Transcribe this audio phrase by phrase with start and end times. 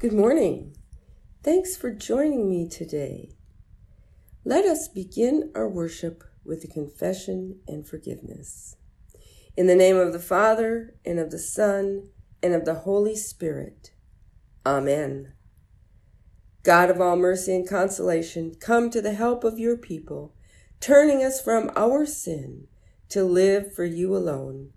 [0.00, 0.78] Good morning.
[1.42, 3.34] Thanks for joining me today.
[4.46, 8.76] Let us begin our worship with a confession and forgiveness.
[9.58, 12.08] In the name of the Father, and of the Son,
[12.42, 13.90] and of the Holy Spirit.
[14.64, 15.34] Amen.
[16.62, 20.34] God of all mercy and consolation, come to the help of your people,
[20.80, 22.68] turning us from our sin
[23.10, 24.70] to live for you alone.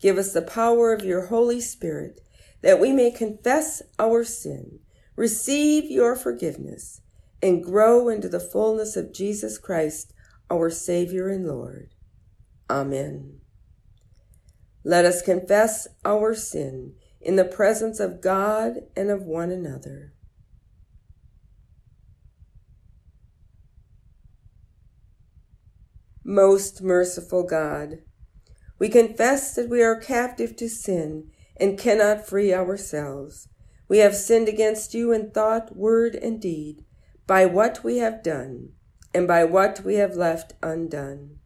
[0.00, 2.20] Give us the power of your Holy Spirit
[2.62, 4.80] that we may confess our sin,
[5.14, 7.00] receive your forgiveness,
[7.42, 10.12] and grow into the fullness of Jesus Christ,
[10.50, 11.90] our Savior and Lord.
[12.68, 13.40] Amen.
[14.84, 20.12] Let us confess our sin in the presence of God and of one another.
[26.24, 27.98] Most merciful God,
[28.78, 33.48] we confess that we are captive to sin and cannot free ourselves.
[33.88, 36.84] We have sinned against you in thought, word, and deed,
[37.26, 38.70] by what we have done,
[39.14, 41.38] and by what we have left undone.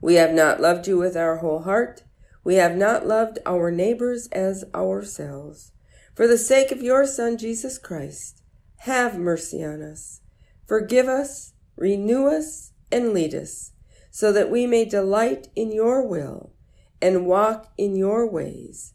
[0.00, 2.04] We have not loved you with our whole heart.
[2.44, 5.72] We have not loved our neighbors as ourselves.
[6.14, 8.42] For the sake of your Son, Jesus Christ,
[8.82, 10.20] have mercy on us.
[10.66, 13.72] Forgive us, renew us, and lead us,
[14.10, 16.52] so that we may delight in your will
[17.00, 18.94] and walk in your ways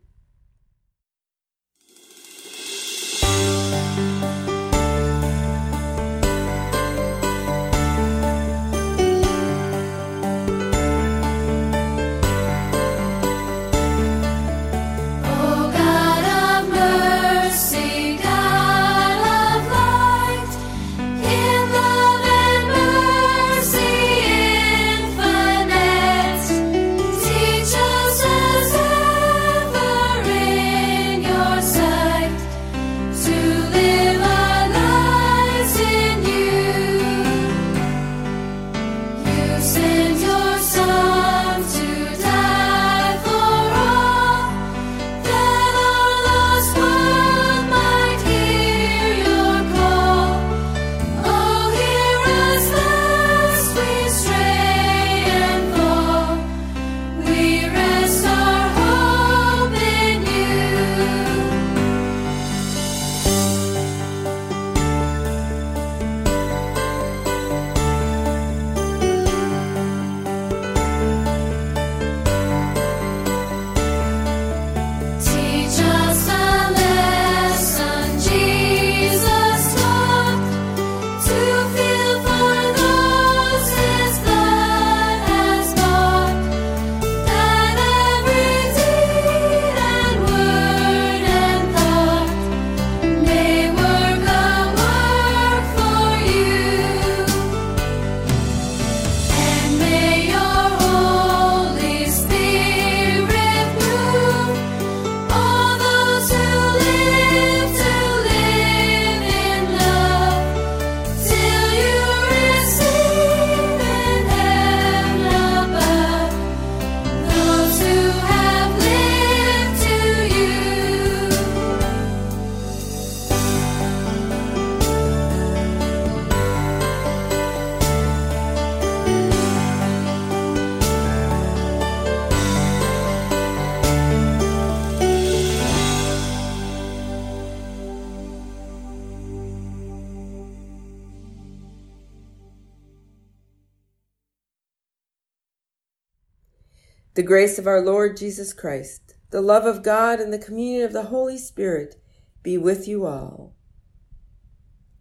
[147.13, 150.93] The grace of our Lord Jesus Christ, the love of God, and the communion of
[150.93, 151.95] the Holy Spirit
[152.41, 153.53] be with you all.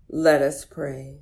[0.09, 1.21] Let us pray.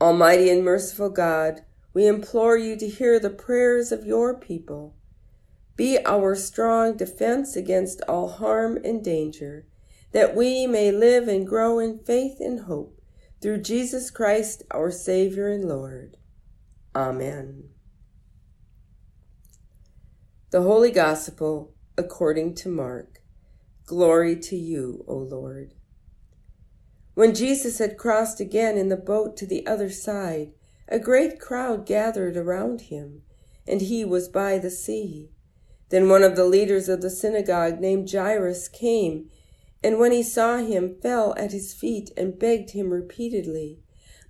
[0.00, 1.60] Almighty and merciful God,
[1.92, 4.96] we implore you to hear the prayers of your people.
[5.76, 9.66] Be our strong defense against all harm and danger,
[10.12, 12.98] that we may live and grow in faith and hope
[13.42, 16.16] through Jesus Christ, our Savior and Lord.
[16.94, 17.64] Amen.
[20.50, 23.22] The Holy Gospel according to Mark.
[23.86, 25.74] Glory to you, O Lord.
[27.14, 30.50] When Jesus had crossed again in the boat to the other side,
[30.88, 33.22] a great crowd gathered around him,
[33.64, 35.30] and he was by the sea.
[35.90, 39.30] Then one of the leaders of the synagogue named Jairus came,
[39.84, 43.78] and when he saw him, fell at his feet and begged him repeatedly,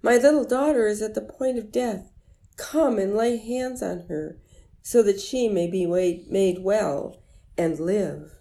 [0.02, 2.12] My little daughter is at the point of death.
[2.58, 4.36] Come and lay hands on her,
[4.82, 7.22] so that she may be made well
[7.56, 8.32] and live.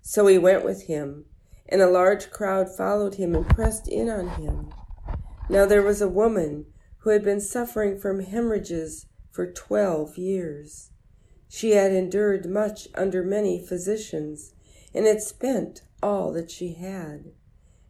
[0.00, 1.26] So he went with him,
[1.68, 4.72] and a large crowd followed him and pressed in on him.
[5.48, 6.66] Now there was a woman
[6.98, 10.90] who had been suffering from hemorrhages for twelve years.
[11.48, 14.54] She had endured much under many physicians,
[14.94, 17.32] and had spent all that she had.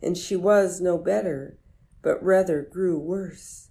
[0.03, 1.59] And she was no better,
[2.03, 3.71] but rather grew worse.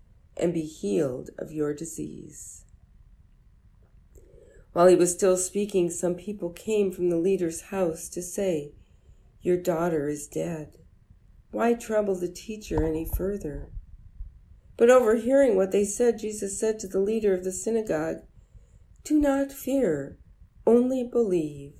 [0.41, 2.65] and be healed of your disease.
[4.73, 8.73] While he was still speaking, some people came from the leader's house to say,
[9.41, 10.77] Your daughter is dead.
[11.51, 13.69] Why trouble the teacher any further?
[14.77, 18.21] But overhearing what they said, Jesus said to the leader of the synagogue,
[19.03, 20.19] do not fear,
[20.67, 21.73] only believe.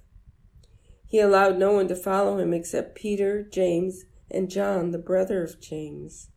[1.05, 5.61] He allowed no one to follow him except Peter, James, and John, the brother of
[5.61, 6.29] James.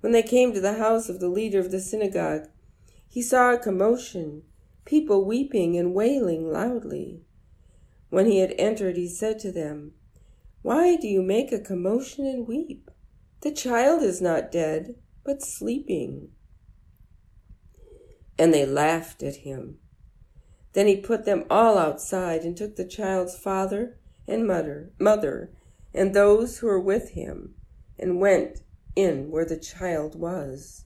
[0.00, 2.48] When they came to the house of the leader of the synagogue,
[3.08, 4.42] he saw a commotion,
[4.84, 7.22] people weeping and wailing loudly.
[8.10, 9.92] When he had entered, he said to them,
[10.62, 12.90] Why do you make a commotion and weep?
[13.40, 16.30] The child is not dead, but sleeping.
[18.38, 19.78] And they laughed at him.
[20.74, 25.50] Then he put them all outside and took the child's father and mother, mother
[25.94, 27.54] and those who were with him
[27.98, 28.60] and went
[28.98, 30.84] in where the child was.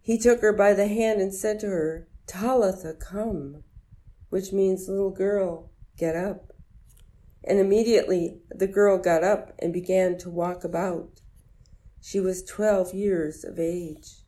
[0.00, 3.64] He took her by the hand and said to her, Talitha, cum,
[4.30, 6.52] which means, little girl, get up.
[7.44, 11.20] And immediately the girl got up and began to walk about.
[12.00, 14.22] She was twelve years of age.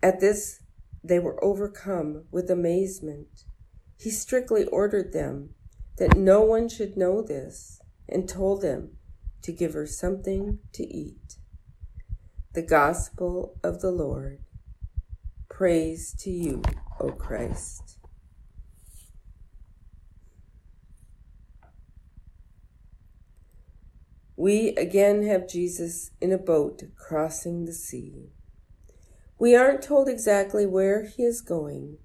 [0.00, 0.60] At this,
[1.02, 3.44] they were overcome with amazement.
[3.98, 5.54] He strictly ordered them
[5.98, 8.96] that no one should know this and told them
[9.42, 11.37] to give her something to eat.
[12.54, 14.38] The Gospel of the Lord.
[15.50, 16.62] Praise to you,
[16.98, 17.98] O Christ.
[24.34, 28.30] We again have Jesus in a boat crossing the sea.
[29.38, 31.98] We aren't told exactly where he is going,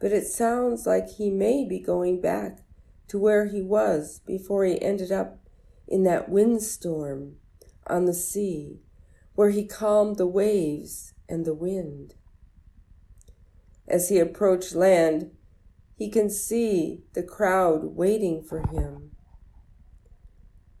[0.00, 2.58] but it sounds like he may be going back
[3.06, 5.38] to where he was before he ended up
[5.86, 7.36] in that windstorm
[7.86, 8.80] on the sea,
[9.36, 12.14] where he calmed the waves and the wind.
[13.86, 15.30] As he approached land,
[15.94, 19.12] he can see the crowd waiting for him.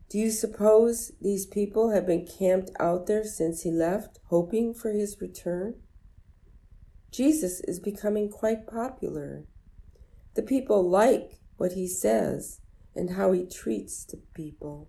[0.08, 4.90] Do you suppose these people have been camped out there since he left, hoping for
[4.90, 5.74] his return?
[7.10, 9.44] Jesus is becoming quite popular.
[10.34, 12.60] The people like what he says
[12.94, 14.88] and how he treats the people.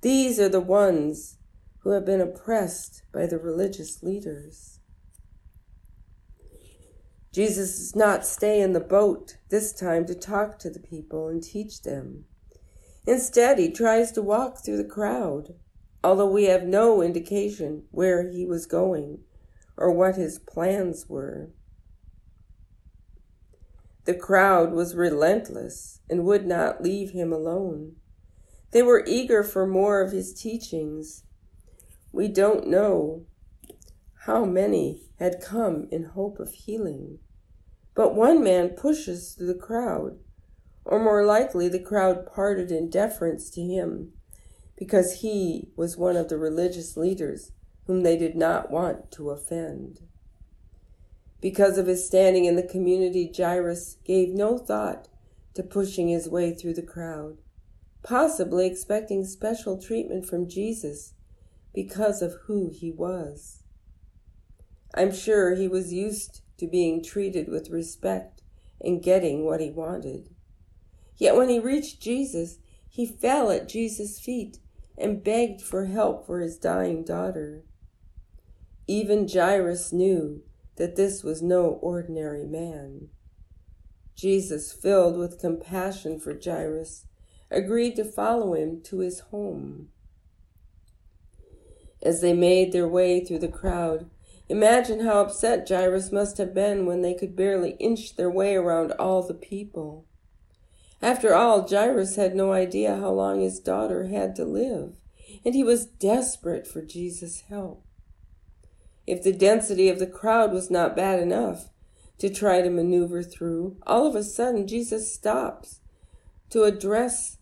[0.00, 1.38] These are the ones
[1.82, 4.78] who have been oppressed by the religious leaders.
[7.32, 11.42] Jesus does not stay in the boat this time to talk to the people and
[11.42, 12.24] teach them.
[13.06, 15.54] Instead, he tries to walk through the crowd,
[16.04, 19.20] although we have no indication where he was going
[19.76, 21.50] or what his plans were.
[24.04, 27.96] The crowd was relentless and would not leave him alone.
[28.72, 31.24] They were eager for more of his teachings.
[32.12, 33.24] We don't know
[34.26, 37.18] how many had come in hope of healing.
[37.94, 40.18] But one man pushes through the crowd,
[40.84, 44.12] or more likely, the crowd parted in deference to him
[44.76, 47.52] because he was one of the religious leaders
[47.86, 50.00] whom they did not want to offend.
[51.40, 55.08] Because of his standing in the community, Jairus gave no thought
[55.54, 57.38] to pushing his way through the crowd,
[58.02, 61.14] possibly expecting special treatment from Jesus
[61.74, 63.62] because of who he was.
[64.94, 68.42] I'm sure he was used to being treated with respect
[68.80, 70.28] and getting what he wanted.
[71.16, 74.58] Yet when he reached Jesus, he fell at Jesus' feet
[74.98, 77.64] and begged for help for his dying daughter.
[78.86, 80.42] Even Jairus knew
[80.76, 83.08] that this was no ordinary man.
[84.14, 87.06] Jesus, filled with compassion for Jairus,
[87.50, 89.88] agreed to follow him to his home.
[92.02, 94.10] As they made their way through the crowd,
[94.48, 98.92] imagine how upset Jairus must have been when they could barely inch their way around
[98.92, 100.04] all the people.
[101.00, 104.96] After all, Jairus had no idea how long his daughter had to live,
[105.44, 107.84] and he was desperate for Jesus' help.
[109.06, 111.68] If the density of the crowd was not bad enough
[112.18, 115.80] to try to maneuver through, all of a sudden Jesus stops
[116.50, 117.38] to address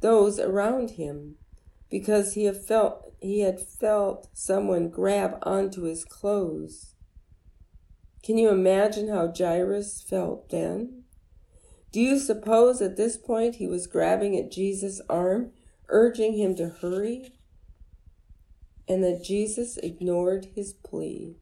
[0.00, 1.36] those around him
[1.90, 6.94] because he felt he had felt someone grab onto his clothes.
[8.22, 11.04] Can you imagine how Jairus felt then?
[11.92, 15.52] Do you suppose at this point he was grabbing at Jesus' arm,
[15.88, 17.32] urging him to hurry?
[18.88, 21.36] and that Jesus ignored his plea.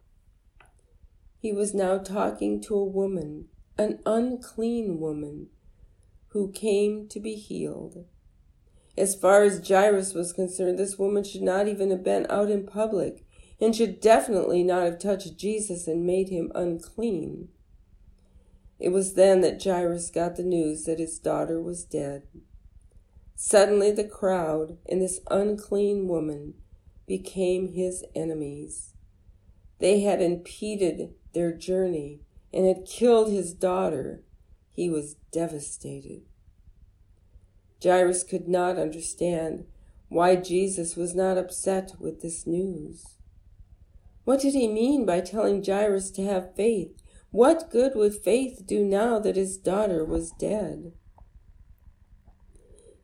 [1.39, 3.47] He was now talking to a woman,
[3.79, 5.49] an unclean woman,
[6.29, 8.05] who came to be healed.
[9.01, 12.67] As far as Jairus was concerned, this woman should not even have been out in
[12.67, 13.25] public
[13.59, 17.49] and should definitely not have touched Jesus and made him unclean.
[18.79, 22.25] It was then that Jairus got the news that his daughter was dead.
[23.37, 26.53] Suddenly, the crowd and this unclean woman
[27.07, 28.93] became his enemies.
[29.79, 32.21] They had impeded their journey
[32.53, 34.25] and had killed his daughter.
[34.75, 36.21] He was devastated.
[37.83, 39.65] Jairus could not understand
[40.09, 43.17] why Jesus was not upset with this news.
[44.25, 47.01] What did he mean by telling Jairus to have faith?
[47.31, 50.93] What good would faith do now that his daughter was dead?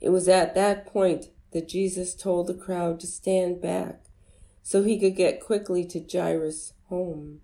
[0.00, 4.02] It was at that point that Jesus told the crowd to stand back
[4.62, 7.40] so he could get quickly to Jairus' home.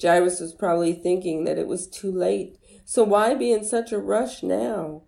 [0.00, 3.98] Jairus was probably thinking that it was too late, so why be in such a
[3.98, 5.02] rush now?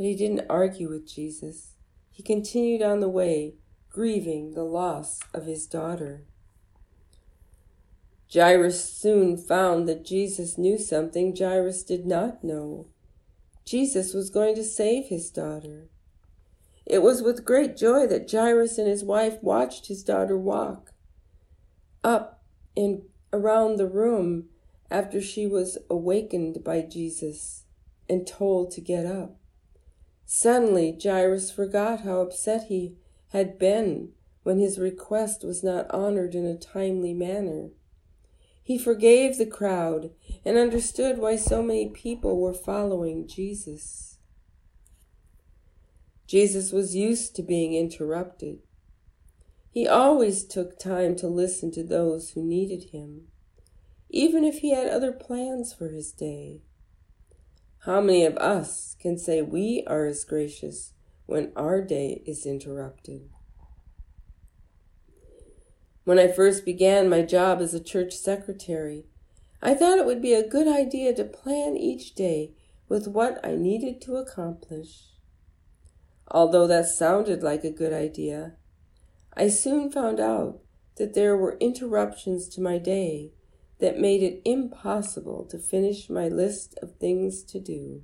[0.00, 1.74] But he didn't argue with Jesus.
[2.10, 3.56] He continued on the way,
[3.90, 6.24] grieving the loss of his daughter.
[8.32, 12.86] Jairus soon found that Jesus knew something Jairus did not know.
[13.66, 15.90] Jesus was going to save his daughter.
[16.86, 20.92] It was with great joy that Jairus and his wife watched his daughter walk
[22.02, 22.42] up
[22.74, 23.02] and
[23.34, 24.46] around the room
[24.90, 27.64] after she was awakened by Jesus
[28.08, 29.36] and told to get up.
[30.32, 32.94] Suddenly, Jairus forgot how upset he
[33.30, 34.12] had been
[34.44, 37.70] when his request was not honored in a timely manner.
[38.62, 40.12] He forgave the crowd
[40.44, 44.18] and understood why so many people were following Jesus.
[46.28, 48.60] Jesus was used to being interrupted.
[49.68, 53.22] He always took time to listen to those who needed him,
[54.08, 56.60] even if he had other plans for his day.
[57.84, 60.92] How many of us can say we are as gracious
[61.24, 63.30] when our day is interrupted?
[66.04, 69.06] When I first began my job as a church secretary,
[69.62, 72.52] I thought it would be a good idea to plan each day
[72.86, 75.04] with what I needed to accomplish.
[76.28, 78.56] Although that sounded like a good idea,
[79.32, 80.60] I soon found out
[80.96, 83.32] that there were interruptions to my day
[83.80, 88.02] that made it impossible to finish my list of things to do.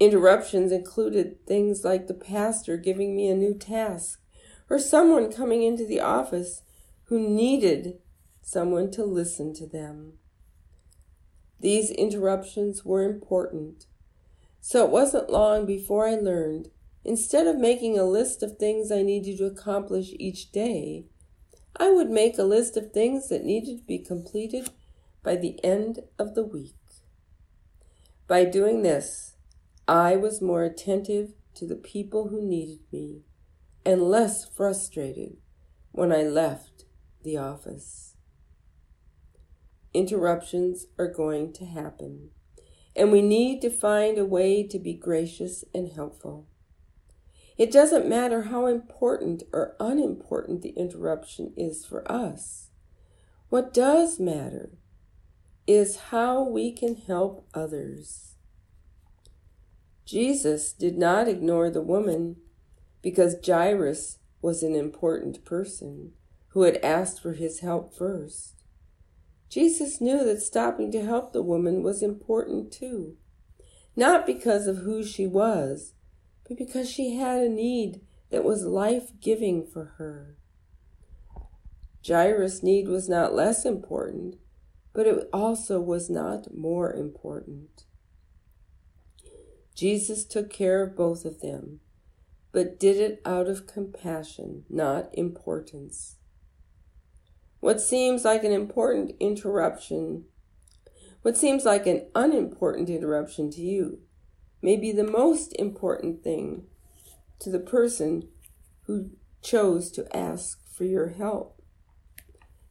[0.00, 4.20] Interruptions included things like the pastor giving me a new task
[4.68, 6.62] or someone coming into the office
[7.04, 7.98] who needed
[8.40, 10.14] someone to listen to them.
[11.60, 13.86] These interruptions were important
[14.64, 16.70] so it wasn't long before I learned,
[17.04, 21.06] instead of making a list of things I needed to accomplish each day,
[21.76, 24.70] I would make a list of things that needed to be completed
[25.22, 26.74] by the end of the week.
[28.26, 29.36] By doing this,
[29.86, 33.22] I was more attentive to the people who needed me
[33.84, 35.36] and less frustrated
[35.90, 36.84] when I left
[37.22, 38.14] the office.
[39.92, 42.30] Interruptions are going to happen
[42.94, 46.46] and we need to find a way to be gracious and helpful.
[47.58, 52.70] It doesn't matter how important or unimportant the interruption is for us.
[53.48, 54.70] What does matter
[55.66, 58.34] is how we can help others.
[60.04, 62.36] Jesus did not ignore the woman
[63.00, 66.12] because Jairus was an important person
[66.48, 68.62] who had asked for his help first.
[69.48, 73.16] Jesus knew that stopping to help the woman was important too,
[73.94, 75.94] not because of who she was,
[76.52, 80.36] but because she had a need that was life giving for her.
[82.06, 84.36] Jairus' need was not less important,
[84.92, 87.84] but it also was not more important.
[89.74, 91.80] Jesus took care of both of them,
[92.52, 96.16] but did it out of compassion, not importance.
[97.60, 100.24] What seems like an important interruption,
[101.22, 104.00] what seems like an unimportant interruption to you,
[104.62, 106.64] may be the most important thing
[107.40, 108.28] to the person
[108.86, 109.10] who
[109.42, 111.60] chose to ask for your help.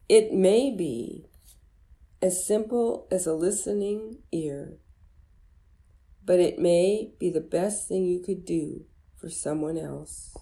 [0.08, 1.26] It may be
[2.22, 4.78] as simple as a listening ear,
[6.24, 10.36] but it may be the best thing you could do for someone else.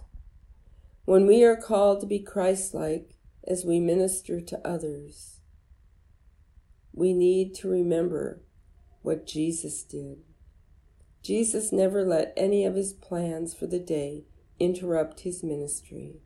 [1.04, 3.16] When we are called to be Christ like
[3.46, 5.40] as we minister to others,
[6.92, 8.42] we need to remember
[9.02, 10.18] what Jesus did.
[11.22, 14.24] Jesus never let any of his plans for the day
[14.58, 16.20] interrupt his ministry.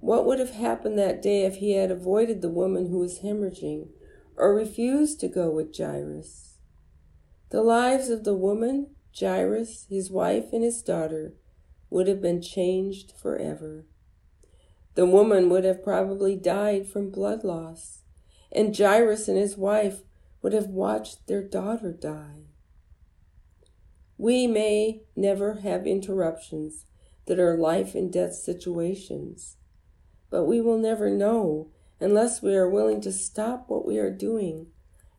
[0.00, 3.88] What would have happened that day if he had avoided the woman who was hemorrhaging
[4.36, 6.58] or refused to go with Jairus?
[7.50, 11.34] The lives of the woman, Jairus, his wife, and his daughter
[11.88, 13.86] would have been changed forever.
[14.94, 18.02] The woman would have probably died from blood loss,
[18.52, 20.02] and Jairus and his wife
[20.42, 22.44] would have watched their daughter die.
[24.16, 26.86] We may never have interruptions
[27.26, 29.56] that are life and death situations,
[30.30, 31.68] but we will never know
[32.00, 34.68] unless we are willing to stop what we are doing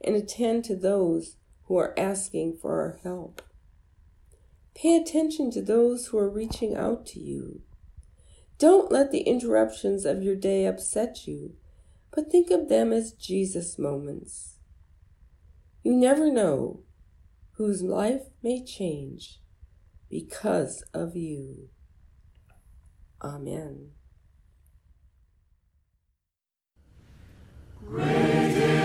[0.03, 3.41] and attend to those who are asking for our help.
[4.75, 7.61] Pay attention to those who are reaching out to you.
[8.57, 11.55] Don't let the interruptions of your day upset you,
[12.11, 14.55] but think of them as Jesus moments.
[15.83, 16.84] You never know
[17.57, 19.39] whose life may change
[20.09, 21.69] because of you.
[23.21, 23.91] Amen.
[27.87, 28.84] Great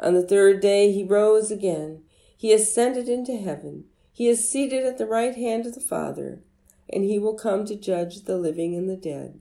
[0.00, 2.02] On the third day he rose again.
[2.36, 3.84] He ascended into heaven.
[4.12, 6.40] He is seated at the right hand of the Father,
[6.92, 9.40] and he will come to judge the living and the dead.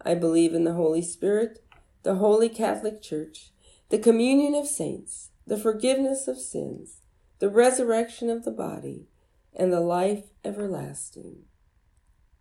[0.00, 1.62] I believe in the Holy Spirit,
[2.02, 3.50] the Holy Catholic Church,
[3.90, 7.02] the communion of saints, the forgiveness of sins,
[7.38, 9.06] the resurrection of the body,
[9.54, 11.42] and the life everlasting.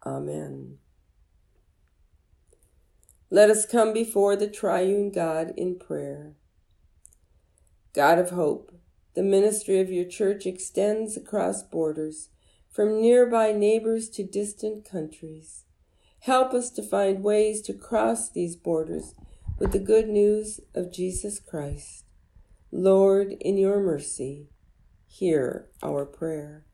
[0.05, 0.77] Amen.
[3.29, 6.36] Let us come before the triune God in prayer.
[7.93, 8.71] God of hope,
[9.15, 12.29] the ministry of your church extends across borders,
[12.69, 15.63] from nearby neighbors to distant countries.
[16.19, 19.15] Help us to find ways to cross these borders
[19.57, 22.03] with the good news of Jesus Christ.
[22.71, 24.49] Lord, in your mercy,
[25.07, 26.65] hear our prayer.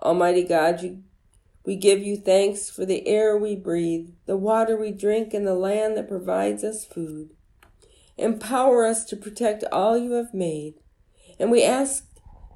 [0.00, 1.02] Almighty God,
[1.64, 5.54] we give you thanks for the air we breathe, the water we drink, and the
[5.54, 7.34] land that provides us food.
[8.18, 10.74] Empower us to protect all you have made,
[11.38, 12.06] and we ask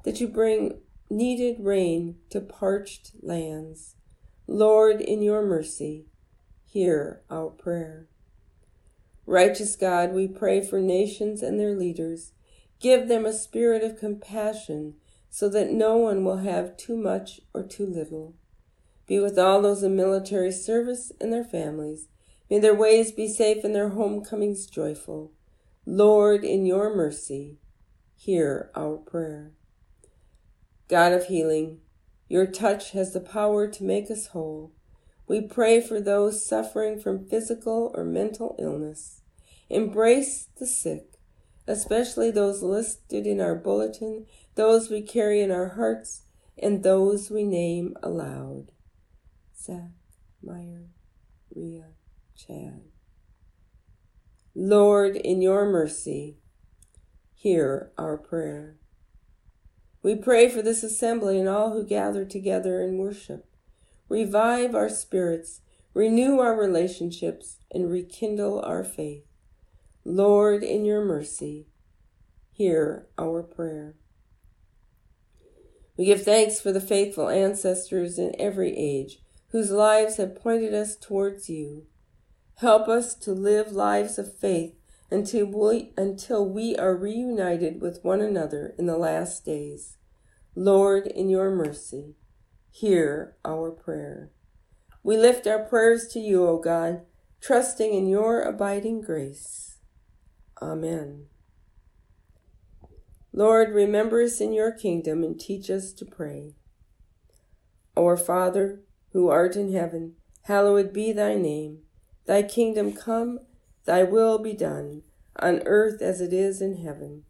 [0.03, 3.95] that you bring needed rain to parched lands.
[4.45, 6.05] Lord, in your mercy,
[6.65, 8.07] hear our prayer.
[9.25, 12.31] Righteous God, we pray for nations and their leaders.
[12.79, 14.95] Give them a spirit of compassion
[15.29, 18.35] so that no one will have too much or too little.
[19.05, 22.07] Be with all those in military service and their families.
[22.49, 25.31] May their ways be safe and their homecomings joyful.
[25.89, 27.59] Lord, in your mercy,
[28.13, 29.53] hear our prayer.
[30.89, 31.79] God of healing,
[32.27, 34.73] your touch has the power to make us whole.
[35.29, 39.21] We pray for those suffering from physical or mental illness.
[39.69, 41.19] Embrace the sick,
[41.67, 46.23] especially those listed in our bulletin, those we carry in our hearts,
[46.61, 48.73] and those we name aloud.
[49.57, 49.91] Zach,
[50.43, 50.89] Meyer,
[51.55, 51.91] Ria,
[52.35, 52.96] Chad.
[54.59, 56.39] Lord, in your mercy,
[57.35, 58.77] hear our prayer.
[60.01, 63.45] We pray for this assembly and all who gather together in worship.
[64.09, 65.61] Revive our spirits,
[65.93, 69.25] renew our relationships, and rekindle our faith.
[70.03, 71.67] Lord, in your mercy,
[72.51, 73.93] hear our prayer.
[75.97, 80.95] We give thanks for the faithful ancestors in every age whose lives have pointed us
[80.95, 81.85] towards you.
[82.57, 84.73] Help us to live lives of faith
[85.11, 89.97] until we, until we are reunited with one another in the last days.
[90.55, 92.15] Lord, in your mercy,
[92.71, 94.31] hear our prayer.
[95.03, 97.01] We lift our prayers to you, O God,
[97.41, 99.77] trusting in your abiding grace.
[100.59, 101.27] Amen.
[103.31, 106.55] Lord, remember us in your kingdom and teach us to pray.
[107.95, 108.81] Our Father,
[109.13, 110.15] who art in heaven,
[110.45, 111.83] hallowed be thy name.
[112.27, 113.39] Thy kingdom come,
[113.85, 115.03] thy will be done,
[115.37, 117.23] on earth as it is in heaven.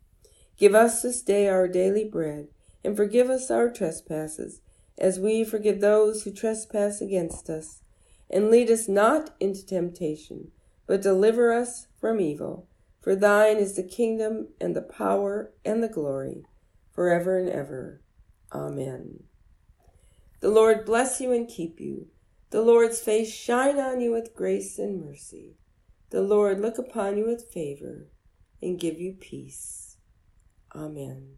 [0.58, 2.48] Give us this day our daily bread
[2.84, 4.62] and forgive us our trespasses,
[4.98, 7.82] as we forgive those who trespass against us.
[8.30, 10.52] And lead us not into temptation,
[10.88, 12.68] but deliver us from evil.
[13.02, 16.44] For thine is the kingdom, and the power, and the glory,
[16.92, 18.02] forever and ever.
[18.52, 19.24] Amen.
[20.40, 22.08] The Lord bless you and keep you.
[22.50, 25.58] The Lord's face shine on you with grace and mercy.
[26.10, 28.08] The Lord look upon you with favor
[28.62, 29.98] and give you peace.
[30.74, 31.38] Amen.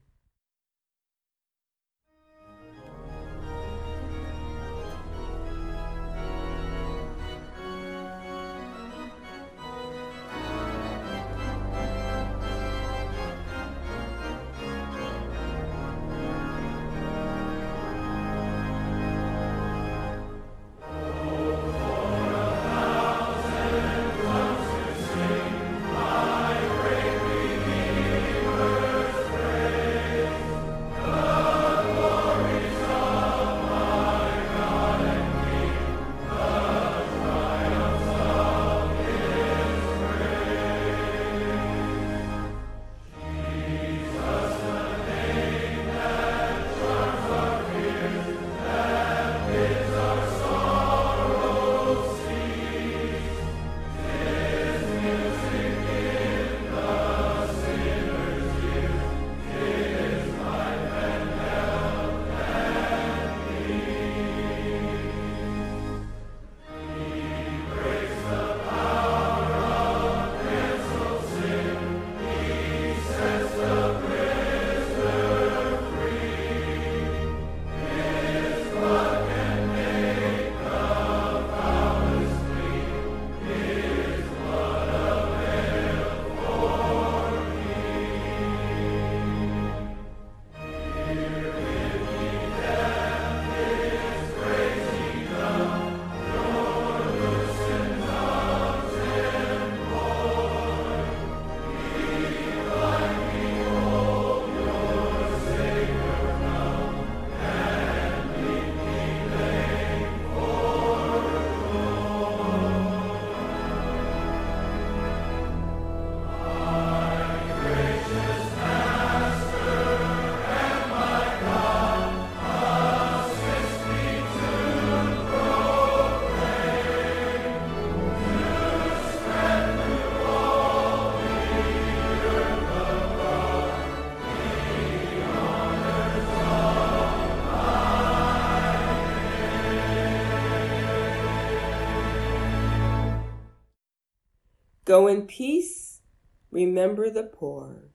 [144.90, 146.02] Go in peace.
[146.50, 147.92] Remember the poor.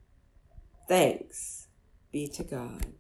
[0.87, 1.67] Thanks
[2.13, 2.94] be to God.